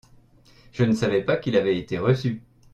[0.73, 2.41] Je ne savais pas qu'il avait été reçu.